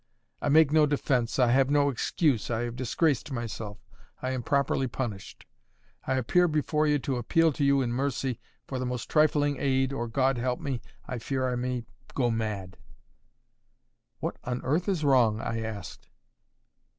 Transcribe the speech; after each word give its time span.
"I 0.41 0.49
make 0.49 0.71
no 0.71 0.87
defence, 0.87 1.37
I 1.37 1.51
have 1.51 1.69
no 1.69 1.87
excuse, 1.87 2.49
I 2.49 2.61
have 2.61 2.75
disgraced 2.75 3.31
myself, 3.31 3.77
I 4.19 4.31
am 4.31 4.41
properly 4.41 4.87
punished; 4.87 5.45
I 6.07 6.15
appear 6.15 6.47
before 6.47 6.87
you 6.87 6.97
to 6.97 7.17
appeal 7.17 7.53
to 7.53 7.63
you 7.63 7.83
in 7.83 7.93
mercy 7.93 8.39
for 8.67 8.79
the 8.79 8.85
most 8.87 9.11
trifling 9.11 9.57
aid 9.59 9.93
or, 9.93 10.07
God 10.07 10.39
help 10.39 10.59
me! 10.59 10.81
I 11.07 11.19
fear 11.19 11.47
I 11.47 11.55
may 11.55 11.85
go 12.15 12.31
mad." 12.31 12.77
"What 14.19 14.37
on 14.43 14.61
earth 14.63 14.89
is 14.89 15.03
wrong?" 15.05 15.39
I 15.39 15.61
asked. 15.61 16.09